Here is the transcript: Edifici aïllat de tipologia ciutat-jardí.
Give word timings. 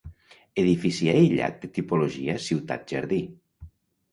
Edifici 0.61 1.09
aïllat 1.13 1.59
de 1.65 1.69
tipologia 1.75 2.39
ciutat-jardí. 2.47 3.21